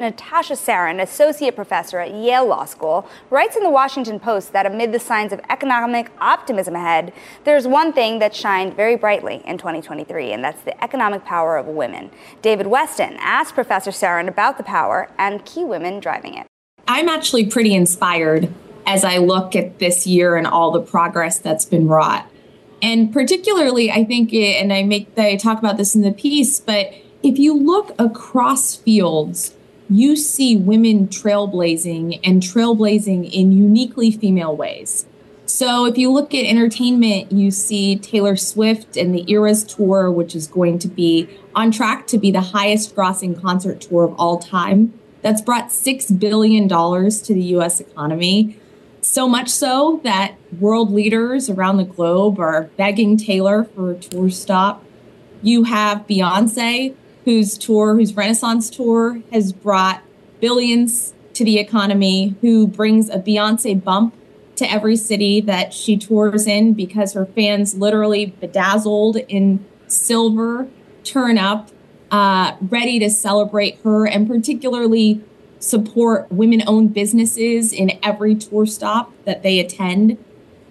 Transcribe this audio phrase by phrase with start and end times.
[0.00, 4.92] Natasha Sarin, associate professor at Yale Law School, writes in the Washington Post that amid
[4.92, 7.12] the signs of economic optimism ahead,
[7.44, 11.66] there's one thing that shined very brightly in 2023, and that's the economic power of
[11.66, 12.10] women.
[12.42, 16.46] David Westin asked Professor Sarin about the power and key women driving it.
[16.86, 18.52] I'm actually pretty inspired
[18.86, 22.30] as I look at this year and all the progress that's been wrought.
[22.80, 26.94] And particularly, I think, and I make I talk about this in the piece, but
[27.22, 29.54] if you look across fields,
[29.90, 35.06] you see women trailblazing and trailblazing in uniquely female ways.
[35.46, 40.34] So if you look at entertainment, you see Taylor Swift and the Eras tour, which
[40.34, 44.38] is going to be on track to be the highest grossing concert tour of all
[44.38, 44.92] time.
[45.22, 48.58] That's brought $6 billion to the US economy.
[49.00, 54.28] So much so that world leaders around the globe are begging Taylor for a tour
[54.28, 54.84] stop.
[55.40, 56.94] You have Beyonce,
[57.28, 60.02] whose tour, whose Renaissance tour has brought
[60.40, 64.14] billions to the economy, who brings a Beyonce bump
[64.56, 70.68] to every city that she tours in because her fans literally bedazzled in silver
[71.04, 71.68] turn up,
[72.10, 75.22] uh, ready to celebrate her and particularly
[75.58, 80.16] support women owned businesses in every tour stop that they attend.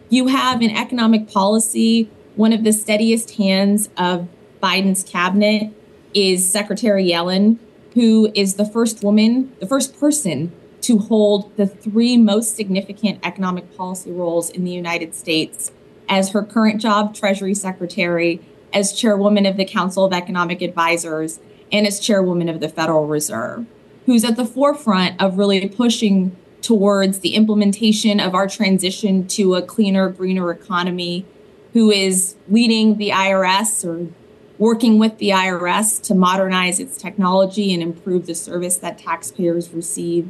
[0.10, 4.28] You have in economic policy one of the steadiest hands of
[4.60, 5.72] Biden's cabinet
[6.18, 7.60] is Secretary Yellen,
[7.94, 10.52] who is the first woman, the first person
[10.82, 15.72] to hold the three most significant economic policy roles in the United States
[16.10, 18.42] as her current job, Treasury Secretary,
[18.74, 21.40] as chairwoman of the Council of Economic Advisors,
[21.72, 23.68] and as chairwoman of the Federal Reserve,
[24.08, 29.62] who's at the forefront of really pushing towards the implementation of our transition to a
[29.62, 31.26] cleaner, greener economy,
[31.74, 34.12] who is leading the IRS or
[34.58, 40.30] working with the IRS to modernize its technology and improve the service that taxpayers receive.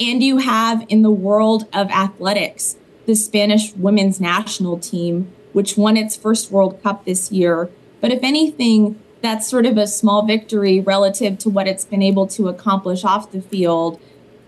[0.00, 5.96] And you have in the world of athletics, the Spanish women's national team, which won
[5.96, 7.70] its first World Cup this year.
[8.00, 12.26] But if anything, that's sort of a small victory relative to what it's been able
[12.28, 14.00] to accomplish off the field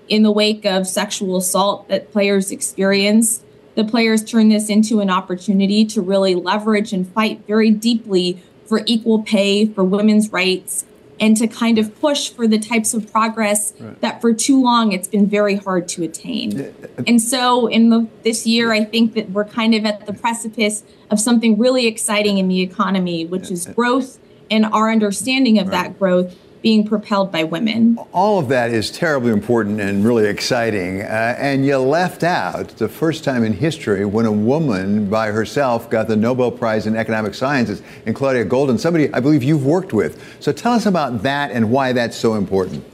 [0.08, 3.42] in the wake of sexual assault that players experience.
[3.74, 8.82] The players turn this into an opportunity to really leverage and fight very deeply for
[8.86, 10.84] equal pay, for women's rights,
[11.18, 14.00] and to kind of push for the types of progress right.
[14.00, 16.74] that for too long it's been very hard to attain.
[17.06, 20.82] And so in the, this year, I think that we're kind of at the precipice
[21.10, 24.18] of something really exciting in the economy, which is growth
[24.50, 25.84] and our understanding of right.
[25.84, 27.96] that growth being propelled by women.
[28.12, 31.00] All of that is terribly important and really exciting.
[31.00, 35.88] Uh, and you left out the first time in history when a woman by herself
[35.88, 39.92] got the Nobel Prize in Economic Sciences, and Claudia Goldin, somebody I believe you've worked
[39.92, 40.20] with.
[40.40, 42.84] So tell us about that and why that's so important.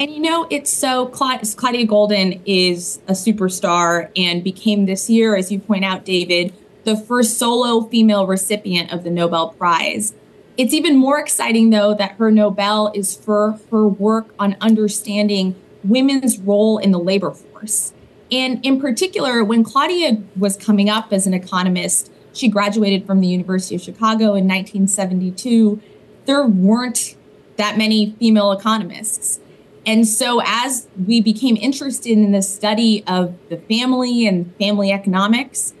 [0.00, 5.52] And you know, it's so Claudia Goldin is a superstar and became this year, as
[5.52, 6.54] you point out, David,
[6.84, 10.14] the first solo female recipient of the Nobel Prize.
[10.58, 15.54] It's even more exciting, though, that her Nobel is for her work on understanding
[15.84, 17.92] women's role in the labor force.
[18.32, 23.28] And in particular, when Claudia was coming up as an economist, she graduated from the
[23.28, 25.80] University of Chicago in 1972.
[26.26, 27.14] There weren't
[27.56, 29.38] that many female economists.
[29.86, 35.72] And so, as we became interested in the study of the family and family economics,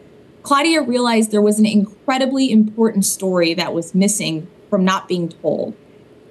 [0.44, 5.74] Claudia realized there was an incredibly important story that was missing from not being told.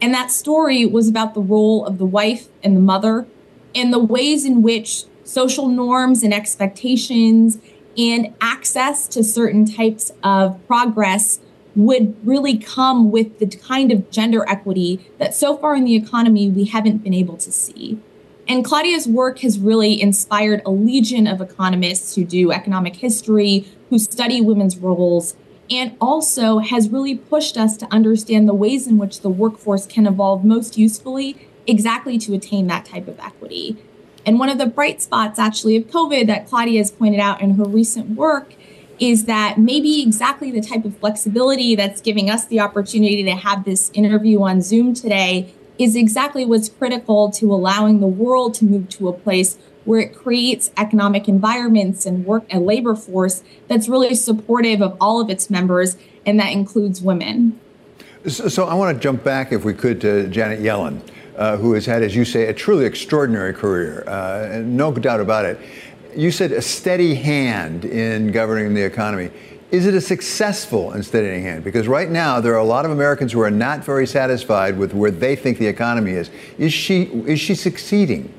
[0.02, 3.28] And that story was about the role of the wife and the mother
[3.74, 7.58] and the ways in which social norms and expectations
[7.98, 11.40] and access to certain types of progress
[11.76, 16.50] would really come with the kind of gender equity that so far in the economy
[16.50, 18.00] we haven't been able to see.
[18.48, 24.00] And Claudia's work has really inspired a legion of economists who do economic history, who
[24.00, 25.36] study women's roles,
[25.70, 30.08] and also has really pushed us to understand the ways in which the workforce can
[30.08, 33.78] evolve most usefully exactly to attain that type of equity.
[34.26, 37.56] And one of the bright spots actually of COVID that Claudia has pointed out in
[37.56, 38.54] her recent work
[39.00, 43.64] is that maybe exactly the type of flexibility that's giving us the opportunity to have
[43.64, 48.90] this interview on Zoom today is exactly what's critical to allowing the world to move
[48.90, 54.14] to a place where it creates economic environments and work and labor force that's really
[54.14, 55.96] supportive of all of its members,
[56.26, 57.58] and that includes women.
[58.28, 61.00] So, so I want to jump back, if we could, to Janet Yellen,
[61.38, 65.46] uh, who has had, as you say, a truly extraordinary career, uh, no doubt about
[65.46, 65.58] it.
[66.14, 69.32] You said a steady hand in governing the economy.
[69.72, 71.64] Is it a successful and steady hand?
[71.64, 74.94] Because right now there are a lot of Americans who are not very satisfied with
[74.94, 76.30] where they think the economy is.
[76.58, 78.34] Is she is she succeeding?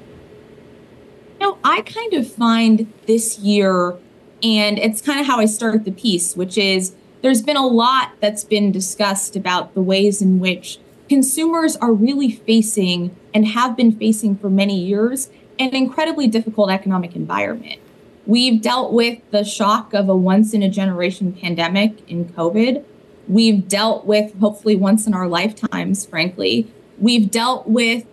[1.41, 3.97] You know, I kind of find this year,
[4.43, 8.13] and it's kind of how I start the piece, which is there's been a lot
[8.21, 13.93] that's been discussed about the ways in which consumers are really facing and have been
[13.93, 17.81] facing for many years an incredibly difficult economic environment.
[18.27, 22.85] We've dealt with the shock of a once in a generation pandemic in COVID.
[23.27, 26.71] We've dealt with, hopefully, once in our lifetimes, frankly.
[26.99, 28.05] We've dealt with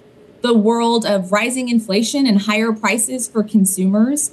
[0.45, 4.31] the world of rising inflation and higher prices for consumers.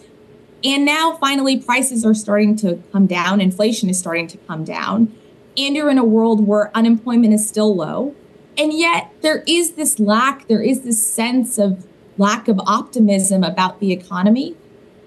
[0.62, 5.12] And now, finally, prices are starting to come down, inflation is starting to come down.
[5.56, 8.14] And you're in a world where unemployment is still low.
[8.58, 11.86] And yet, there is this lack, there is this sense of
[12.18, 14.54] lack of optimism about the economy.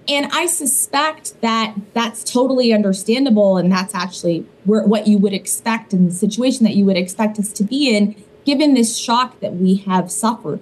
[0.08, 3.58] And I suspect that that's totally understandable.
[3.58, 7.40] And that's actually where, what you would expect in the situation that you would expect
[7.40, 10.60] us to be in, given this shock that we have suffered.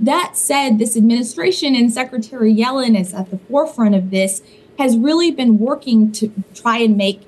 [0.00, 4.42] That said, this administration and Secretary Yellen is at the forefront of this,
[4.78, 7.22] has really been working to try and make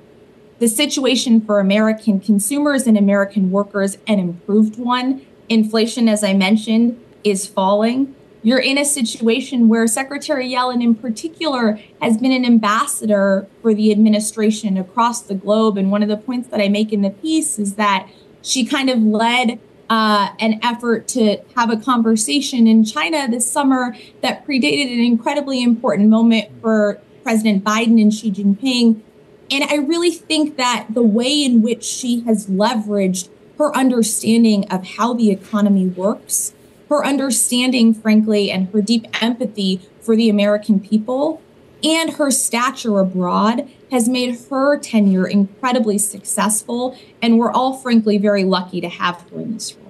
[0.59, 5.25] the situation for American consumers and American workers an improved one.
[5.47, 8.15] Inflation, as I mentioned, is falling
[8.47, 13.91] you're in a situation where Secretary Yellen, in particular, has been an ambassador for the
[13.91, 15.77] administration across the globe.
[15.77, 18.07] And one of the points that I make in the piece is that
[18.41, 23.95] she kind of led uh, an effort to have a conversation in China this summer
[24.21, 29.01] that predated an incredibly important moment for President Biden and Xi Jinping.
[29.49, 34.85] And I really think that the way in which she has leveraged her understanding of
[34.85, 36.53] how the economy works
[36.89, 41.41] her understanding, frankly, and her deep empathy for the American people
[41.83, 46.97] and her stature abroad has made her tenure incredibly successful.
[47.21, 49.87] And we're all, frankly, very lucky to have her in this role.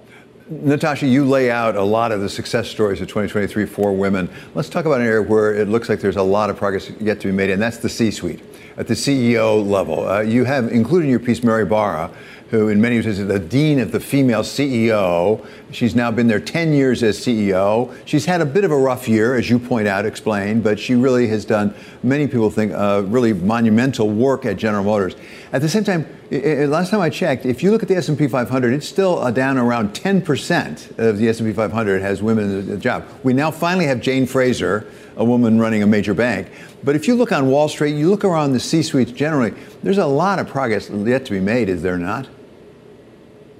[0.49, 4.29] Natasha, you lay out a lot of the success stories of 2023 for women.
[4.55, 7.19] Let's talk about an area where it looks like there's a lot of progress yet
[7.21, 8.41] to be made, and that's the C suite,
[8.77, 10.07] at the CEO level.
[10.07, 12.09] Uh, you have included in your piece Mary Barra,
[12.49, 15.45] who in many ways is the dean of the female CEO.
[15.71, 17.94] She's now been there 10 years as CEO.
[18.05, 20.95] She's had a bit of a rough year, as you point out, explain, but she
[20.95, 25.15] really has done, many people think, uh, really monumental work at General Motors.
[25.51, 28.73] At the same time, last time I checked, if you look at the S&P 500,
[28.73, 33.05] it's still uh, down around 10% of the S&P 500 has women in the job.
[33.23, 36.47] We now finally have Jane Fraser, a woman running a major bank.
[36.83, 39.53] But if you look on Wall Street, you look around the C-suites generally,
[39.83, 42.27] there's a lot of progress yet to be made, is there not?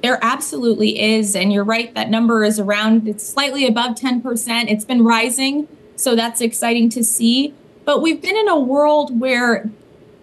[0.03, 1.35] There absolutely is.
[1.35, 4.69] And you're right, that number is around, it's slightly above 10%.
[4.69, 5.67] It's been rising.
[5.95, 7.53] So that's exciting to see.
[7.85, 9.69] But we've been in a world where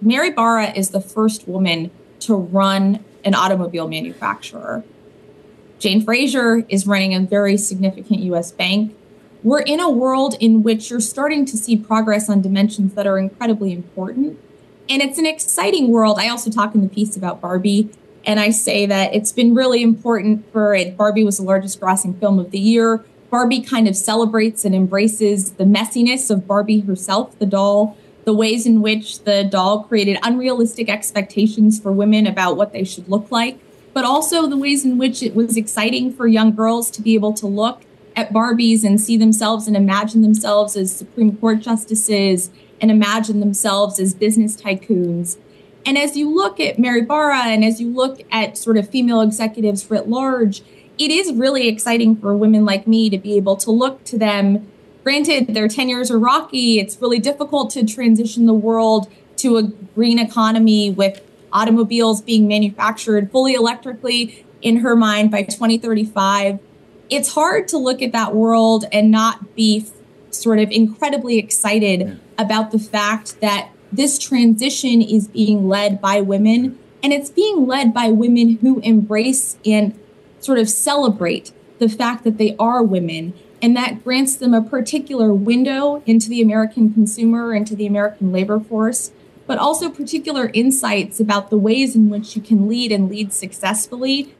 [0.00, 1.90] Mary Barra is the first woman
[2.20, 4.84] to run an automobile manufacturer.
[5.78, 8.94] Jane Fraser is running a very significant US bank.
[9.42, 13.18] We're in a world in which you're starting to see progress on dimensions that are
[13.18, 14.38] incredibly important.
[14.88, 16.18] And it's an exciting world.
[16.18, 17.90] I also talk in the piece about Barbie
[18.26, 20.96] and I say that it's been really important for it.
[20.96, 23.04] Barbie was the largest grossing film of the year.
[23.30, 28.66] Barbie kind of celebrates and embraces the messiness of Barbie herself, the doll, the ways
[28.66, 33.58] in which the doll created unrealistic expectations for women about what they should look like,
[33.92, 37.34] but also the ways in which it was exciting for young girls to be able
[37.34, 37.82] to look
[38.16, 42.50] at Barbies and see themselves and imagine themselves as Supreme Court justices
[42.80, 45.36] and imagine themselves as business tycoons
[45.86, 49.20] and as you look at Mary Barra and as you look at sort of female
[49.20, 50.62] executives writ large,
[50.98, 54.70] it is really exciting for women like me to be able to look to them.
[55.02, 56.78] Granted, their tenures are rocky.
[56.78, 61.20] It's really difficult to transition the world to a green economy with
[61.52, 66.58] automobiles being manufactured fully electrically in her mind by 2035.
[67.10, 69.86] It's hard to look at that world and not be
[70.30, 76.78] sort of incredibly excited about the fact that this transition is being led by women,
[77.02, 79.98] and it's being led by women who embrace and
[80.40, 83.34] sort of celebrate the fact that they are women.
[83.62, 88.60] And that grants them a particular window into the American consumer, into the American labor
[88.60, 89.10] force,
[89.46, 94.34] but also particular insights about the ways in which you can lead and lead successfully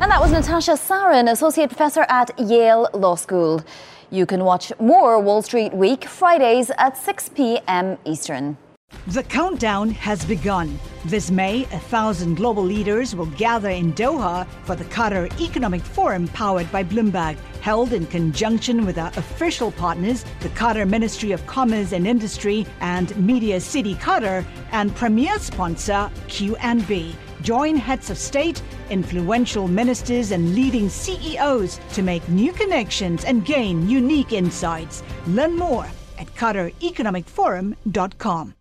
[0.00, 3.62] And that was Natasha Sarin, Associate Professor at Yale Law School.
[4.12, 7.96] You can watch more Wall Street Week Fridays at 6 p.m.
[8.04, 8.58] Eastern.
[9.06, 10.78] The countdown has begun.
[11.06, 16.28] This May, a thousand global leaders will gather in Doha for the Qatar Economic Forum
[16.28, 21.92] powered by Bloomberg, held in conjunction with our official partners, the Qatar Ministry of Commerce
[21.92, 27.14] and Industry and Media City Qatar, and premier sponsor QNB.
[27.40, 33.88] Join heads of state, influential ministers, and leading CEOs to make new connections and gain
[33.88, 35.02] unique insights.
[35.26, 35.86] Learn more
[36.18, 38.54] at QatarEconomicForum.com.